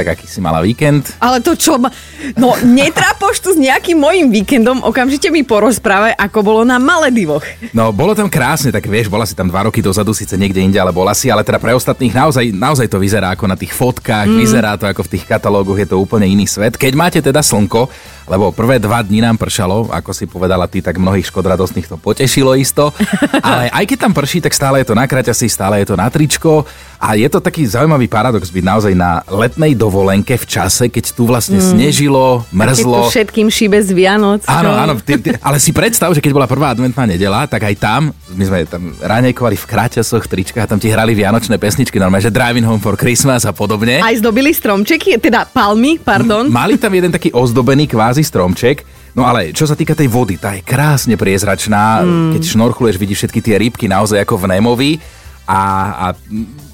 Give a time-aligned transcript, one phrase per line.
[0.00, 1.12] Tak aký si mala víkend?
[1.20, 1.92] Ale to čo ma...
[2.40, 7.44] No, netrápoš tu s nejakým mojim víkendom, okamžite mi porozprávaj, ako bolo na Maledivoch.
[7.76, 10.80] No, bolo tam krásne, tak vieš, bola si tam dva roky dozadu, síce niekde inde,
[10.80, 14.24] ale bola si, ale teda pre ostatných naozaj, naozaj to vyzerá ako na tých fotkách,
[14.24, 14.40] mm.
[14.40, 16.80] vyzerá to ako v tých katalógoch, je to úplne iný svet.
[16.80, 17.92] Keď máte teda slnko,
[18.30, 22.56] lebo prvé dva dní nám pršalo, ako si povedala ty, tak mnohých škodradostných to potešilo
[22.56, 22.94] isto,
[23.44, 26.06] ale aj keď tam prší, tak stále je to na kraťasi, stále je to na
[26.06, 26.62] tričko
[27.02, 31.26] a je to taký zaujímavý paradox byť naozaj na letnej dovolenke v čase, keď tu
[31.26, 31.66] vlastne mm.
[31.74, 33.10] snežilo, mrzlo.
[33.10, 34.46] Tu všetkým šíbe z Vianoc.
[34.46, 37.74] Áno, áno, ty, ty, ale si predstav, že keď bola prvá adventná nedela, tak aj
[37.76, 38.00] tam,
[38.32, 42.24] my sme tam ránejkovali v kraťasoch, v tričkách a tam ti hrali vianočné pesničky, normálne,
[42.24, 44.00] že Driving Home for Christmas a podobne.
[44.00, 46.46] Aj zdobili stromčeky, teda palmy, pardon.
[46.46, 48.86] M- mali tam jeden taký ozdobený kvázi stromček.
[49.10, 52.06] No ale čo sa týka tej vody, tá je krásne priezračná.
[52.06, 52.38] Mm.
[52.38, 54.92] Keď šnorchuluješ, vidíš všetky tie rybky naozaj ako v Nemovi.
[55.50, 56.06] A, a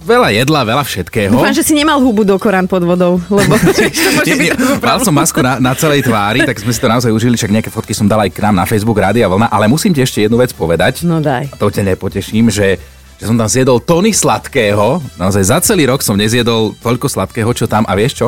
[0.00, 1.32] veľa jedla, veľa všetkého.
[1.32, 3.52] Dúfam, že si nemal hubu do Korán pod vodou, lebo
[4.26, 7.36] nie, nie, Mal som masku na, na celej tvári, tak sme si to naozaj užili,
[7.36, 10.00] však nejaké fotky som dal aj k nám na Facebook Rádia Vlna, ale musím ti
[10.00, 11.04] ešte jednu vec povedať.
[11.04, 11.52] No daj.
[11.52, 12.80] A to ťa nepoteším, že
[13.20, 14.96] že som tam zjedol tony sladkého.
[15.20, 17.84] Naozaj za celý rok som nezjedol toľko sladkého, čo tam.
[17.84, 18.26] A vieš čo?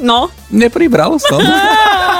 [0.00, 0.32] No?
[0.48, 1.44] Nepribral som.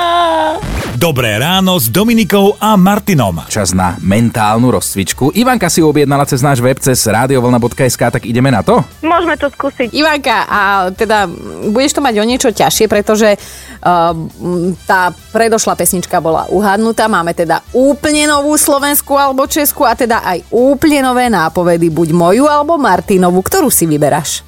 [0.98, 3.46] Dobré ráno s Dominikou a Martinom.
[3.46, 5.30] Čas na mentálnu rozcvičku.
[5.30, 8.82] Ivanka si objednala cez náš web cez radiovolna.sk, tak ideme na to?
[9.06, 9.94] Môžeme to skúsiť.
[9.94, 11.30] Ivanka, a teda
[11.70, 14.10] budeš to mať o niečo ťažšie, pretože uh,
[14.90, 17.06] tá predošlá pesnička bola uhadnutá.
[17.06, 21.94] Máme teda úplne novú Slovensku alebo Česku a teda aj úplne nové nápovedy.
[21.94, 23.38] Buď moju alebo Martinovu.
[23.38, 24.47] Ktorú si vyberáš?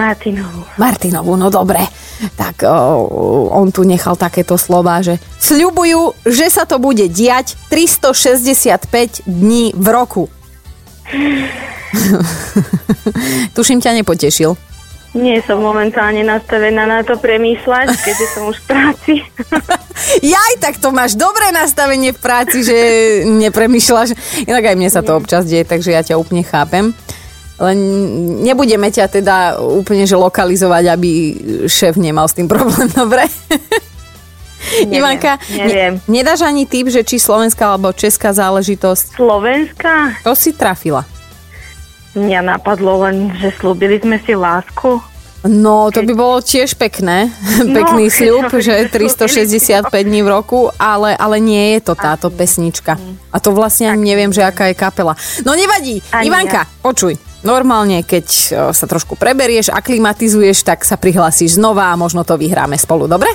[0.00, 0.64] Martinovú.
[0.80, 1.84] Martinovú, no dobre.
[2.40, 2.72] Tak o,
[3.52, 9.86] on tu nechal takéto slova, že sľubujú, že sa to bude diať 365 dní v
[9.92, 10.32] roku.
[13.56, 14.56] Tuším, ťa nepotešil.
[15.10, 19.14] Nie som momentálne nastavená na to premýšľať, keďže som už v práci.
[20.32, 22.76] Jaj, tak to máš dobré nastavenie v práci, že
[23.26, 24.14] nepremýšľaš.
[24.46, 26.94] Inak aj mne sa to občas deje, takže ja ťa úplne chápem.
[27.60, 27.78] Len
[28.40, 31.10] nebudeme ťa teda úplne že lokalizovať, aby
[31.68, 33.28] šéf nemal s tým problém, dobre?
[34.70, 36.00] Neviem, Ivanka, neviem.
[36.04, 39.16] Ne, nedáš ani typ, že či slovenská alebo česká záležitosť?
[39.16, 40.24] Slovenská?
[40.24, 41.04] To si trafila.
[42.16, 45.00] Mňa napadlo len, že slúbili sme si lásku.
[45.40, 47.32] No, to by bolo tiež pekné.
[47.64, 53.00] No, Pekný sľub, že 365 dní v roku, ale, ale nie je to táto pesnička.
[53.32, 55.16] A to vlastne ani neviem, že aká je kapela.
[55.48, 56.04] No nevadí.
[56.12, 56.72] Ani Ivanka, ja.
[56.84, 57.29] počuj.
[57.40, 58.26] Normálne, keď
[58.72, 63.32] sa trošku preberieš, aklimatizuješ, tak sa prihlásiš znova a možno to vyhráme spolu, dobre?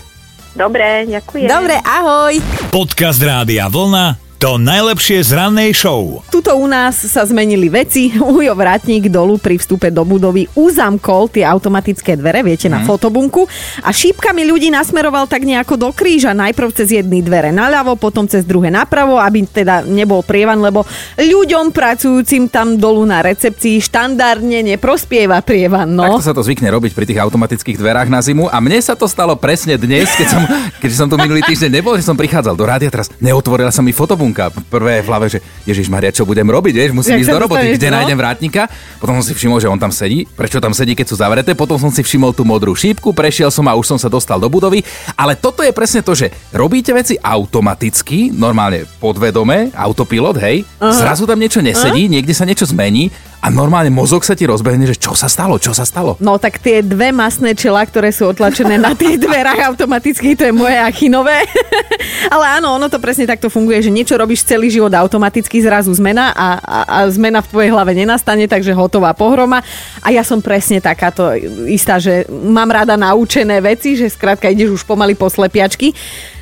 [0.55, 1.49] Dobre, ďakujem.
[1.51, 2.33] Dobre, ahoj.
[2.71, 6.21] Podcast Rádia Vlna to najlepšie z rannej show.
[6.29, 8.13] Tuto u nás sa zmenili veci.
[8.21, 12.73] Ujo Vrátnik dolu pri vstupe do budovy uzamkol tie automatické dvere, viete, mm.
[12.77, 12.85] na mhm.
[12.85, 13.49] fotobunku
[13.81, 16.37] a šípkami ľudí nasmeroval tak nejako do kríža.
[16.37, 20.85] Najprv cez jedny dvere naľavo, potom cez druhé napravo, aby teda nebol prievan, lebo
[21.17, 25.89] ľuďom pracujúcim tam dolu na recepcii štandardne neprospieva prievan.
[25.89, 26.21] No.
[26.21, 29.09] Takto sa to zvykne robiť pri tých automatických dverách na zimu a mne sa to
[29.09, 30.45] stalo presne dnes, keď som,
[30.85, 33.89] keď som tu minulý týždeň nebol, že som prichádzal do rádia, teraz neotvorila sa mi
[33.89, 34.51] fotobunka bunka.
[34.67, 37.79] Prvé v hlave, že Ježiš Maria, čo budem robiť, vieš, musím Jak ísť do roboty,
[37.79, 37.95] kde no?
[37.95, 38.67] nájdem vrátnika.
[38.99, 40.27] Potom som si všimol, že on tam sedí.
[40.27, 41.55] Prečo tam sedí, keď sú zavreté?
[41.55, 44.51] Potom som si všimol tú modrú šípku, prešiel som a už som sa dostal do
[44.51, 44.83] budovy.
[45.15, 50.91] Ale toto je presne to, že robíte veci automaticky, normálne podvedome, autopilot, hej, uh-huh.
[50.91, 52.13] zrazu tam niečo nesedí, uh-huh.
[52.19, 53.07] niekde sa niečo zmení
[53.45, 56.17] a normálne mozog sa ti rozbehne, že čo sa stalo, čo sa stalo.
[56.17, 60.53] No tak tie dve masné čela, ktoré sú otlačené na tých dverách automaticky, to je
[60.55, 61.45] moje achinové.
[62.33, 66.33] Ale áno, ono to presne takto funguje, že niečo robíš celý život automaticky, zrazu zmena
[66.33, 69.61] a, a, a zmena v tvojej hlave nenastane, takže hotová pohroma.
[70.01, 71.29] A ja som presne takáto
[71.69, 75.93] istá, že mám rada naučené veci, že skrátka ideš už pomaly po slepiačky.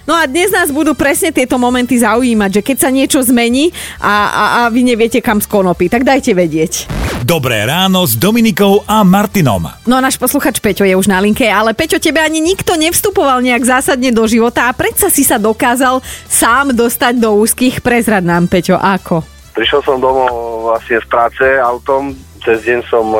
[0.03, 3.72] No a dnes nás budú presne tieto momenty zaujímať, že keď sa niečo zmení
[4.03, 6.91] a, a, a vy neviete kam skonopí, tak dajte vedieť.
[7.24, 9.63] Dobré ráno s Dominikou a Martinom.
[9.88, 13.39] No a náš posluchač Peťo je už na linke, ale Peťo, tebe ani nikto nevstupoval
[13.39, 17.80] nejak zásadne do života a predsa si sa dokázal sám dostať do úzkých.
[17.80, 19.24] Prezrad nám, Peťo, ako?
[19.56, 22.12] Prišiel som domov vlastne z práce autom,
[22.44, 23.19] cez deň som e,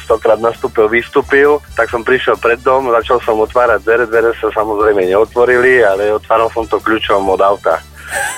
[0.00, 5.04] stokrát nastúpil, vystúpil, tak som prišiel pred dom, začal som otvárať dvere, dvere sa samozrejme
[5.04, 7.78] neotvorili, ale otváral som to kľúčom od auta.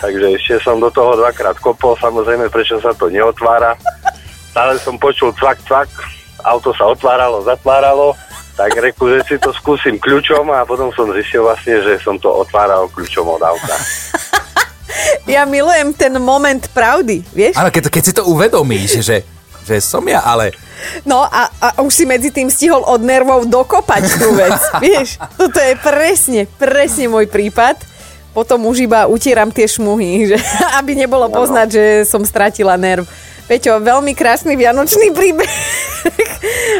[0.03, 3.79] Takže ešte som do toho dvakrát kopol, samozrejme, prečo sa to neotvára.
[4.51, 5.91] Stále som počul cvak, cvak,
[6.43, 8.19] auto sa otváralo, zatváralo,
[8.57, 12.33] tak reku, že si to skúsim kľúčom a potom som zistil vlastne, že som to
[12.33, 13.77] otváral kľúčom od auta.
[15.27, 17.59] Ja milujem ten moment pravdy, vieš?
[17.59, 19.27] Áno, keď, keď si to uvedomíš, že
[19.67, 20.55] že som ja, ale
[21.05, 24.61] No a, a už si medzi tým stihol od nervov dokopať tú vec.
[24.85, 27.81] Vieš, toto je presne, presne môj prípad.
[28.37, 30.39] Potom už iba utieram tie šmuhy, že,
[30.79, 33.09] aby nebolo poznať, že som stratila nerv.
[33.47, 35.47] Peťo, veľmi krásny vianočný príbeh.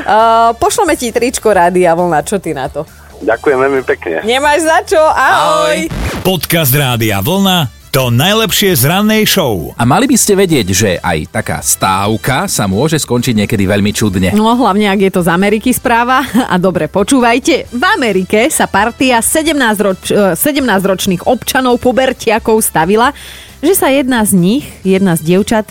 [0.05, 2.83] uh, pošleme ti tričko Rádia Vlna, čo ty na to?
[3.23, 4.21] Ďakujem veľmi pekne.
[4.29, 5.89] Nemáš za čo, ahoj.
[6.21, 9.73] Podcast Rádia Vlna to najlepšie z rannej show.
[9.73, 14.37] A mali by ste vedieť, že aj taká stávka sa môže skončiť niekedy veľmi čudne.
[14.37, 16.21] No hlavne, ak je to z Ameriky správa.
[16.53, 17.73] A dobre, počúvajte.
[17.73, 23.17] V Amerike sa partia 17-roč, 17-ročných občanov pobertiakov stavila,
[23.65, 25.65] že sa jedna z nich, jedna z dievčat,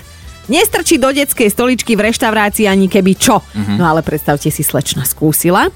[0.50, 3.38] nestrčí do detskej stoličky v reštaurácii ani keby čo.
[3.38, 3.78] Mm-hmm.
[3.78, 5.70] No ale predstavte si, slečna skúsila.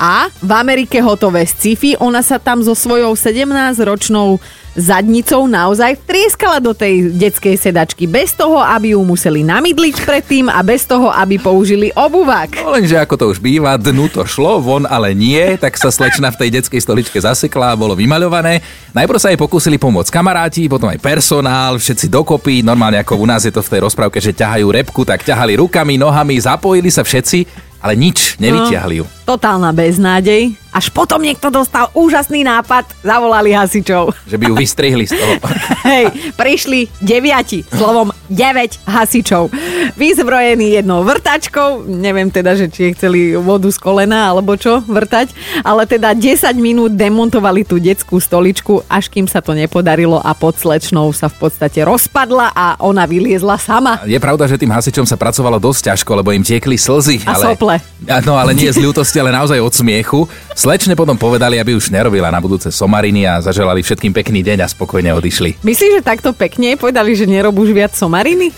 [0.00, 4.40] A v Amerike hotové sci-fi, ona sa tam so svojou 17-ročnou
[4.72, 10.64] zadnicou naozaj vtrieskala do tej detskej sedačky bez toho, aby ju museli namydliť predtým a
[10.64, 12.64] bez toho, aby použili obuvák.
[12.64, 16.32] No lenže ako to už býva, dnu to šlo, von ale nie, tak sa slečna
[16.32, 18.64] v tej detskej stoličke zasekla a bolo vymaľované.
[18.96, 23.44] Najprv sa jej pokúsili pomôcť kamaráti, potom aj personál, všetci dokopy, normálne ako u nás
[23.44, 27.69] je to v tej rozprávke, že ťahajú repku, tak ťahali rukami, nohami, zapojili sa všetci
[27.80, 29.04] ale nič, nevyťahli ju.
[29.08, 30.59] No, totálna beznádej.
[30.70, 34.14] Až potom niekto dostal úžasný nápad, zavolali hasičov.
[34.30, 35.34] Že by ju vystrihli z toho.
[35.90, 39.50] Hej, prišli deviati, slovom 9 hasičov.
[39.98, 45.34] Vyzbrojení jednou vrtačkou, neviem teda, že či chceli vodu z kolena alebo čo vrtať,
[45.66, 50.54] ale teda 10 minút demontovali tú detskú stoličku, až kým sa to nepodarilo a pod
[50.54, 54.06] slečnou sa v podstate rozpadla a ona vyliezla sama.
[54.06, 57.26] Je pravda, že tým hasičom sa pracovalo dosť ťažko, lebo im tiekli slzy.
[57.26, 57.44] A ale...
[57.50, 57.74] sople.
[58.22, 60.20] No ale nie z ľútosti, ale naozaj od smiechu.
[60.60, 64.68] Slečne potom povedali, aby už nerobila na budúce somariny a zaželali všetkým pekný deň a
[64.68, 65.56] spokojne odišli.
[65.64, 68.52] Myslíš, že takto pekne povedali, že nerob už viac somariny?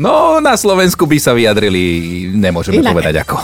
[0.00, 2.96] No, na Slovensku by sa vyjadrili, nemôžeme Inak.
[2.96, 3.36] povedať ako.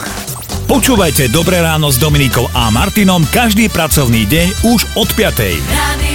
[0.64, 6.13] Počúvajte Dobré ráno s Dominikou a Martinom každý pracovný deň už od 5.